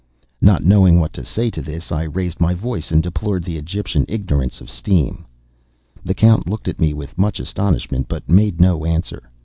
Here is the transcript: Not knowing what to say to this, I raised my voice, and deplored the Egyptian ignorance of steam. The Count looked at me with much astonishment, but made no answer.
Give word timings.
Not 0.41 0.63
knowing 0.63 0.99
what 0.99 1.13
to 1.13 1.23
say 1.23 1.51
to 1.51 1.61
this, 1.61 1.91
I 1.91 2.05
raised 2.05 2.41
my 2.41 2.55
voice, 2.55 2.89
and 2.91 3.03
deplored 3.03 3.43
the 3.43 3.59
Egyptian 3.59 4.03
ignorance 4.09 4.59
of 4.59 4.67
steam. 4.67 5.27
The 6.03 6.15
Count 6.15 6.49
looked 6.49 6.67
at 6.67 6.79
me 6.79 6.91
with 6.91 7.19
much 7.19 7.39
astonishment, 7.39 8.07
but 8.07 8.27
made 8.27 8.59
no 8.59 8.83
answer. 8.83 9.29